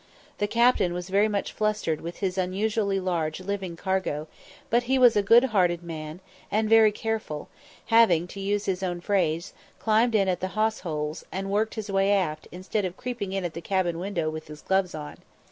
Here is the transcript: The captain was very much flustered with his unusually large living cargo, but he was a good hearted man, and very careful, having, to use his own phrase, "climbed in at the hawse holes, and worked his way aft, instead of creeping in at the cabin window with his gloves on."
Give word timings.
The 0.39 0.47
captain 0.47 0.95
was 0.95 1.09
very 1.11 1.27
much 1.27 1.51
flustered 1.53 2.01
with 2.01 2.17
his 2.25 2.35
unusually 2.35 2.99
large 2.99 3.39
living 3.39 3.75
cargo, 3.77 4.27
but 4.71 4.81
he 4.89 4.97
was 4.97 5.15
a 5.15 5.21
good 5.21 5.43
hearted 5.53 5.83
man, 5.83 6.21
and 6.49 6.67
very 6.67 6.91
careful, 6.91 7.49
having, 7.85 8.25
to 8.29 8.39
use 8.39 8.65
his 8.65 8.81
own 8.81 8.99
phrase, 8.99 9.53
"climbed 9.77 10.15
in 10.15 10.27
at 10.27 10.39
the 10.39 10.57
hawse 10.57 10.79
holes, 10.79 11.23
and 11.31 11.51
worked 11.51 11.75
his 11.75 11.91
way 11.91 12.11
aft, 12.11 12.47
instead 12.51 12.83
of 12.83 12.97
creeping 12.97 13.31
in 13.31 13.45
at 13.45 13.53
the 13.53 13.61
cabin 13.61 13.99
window 13.99 14.27
with 14.31 14.47
his 14.47 14.63
gloves 14.63 14.95
on." 14.95 15.17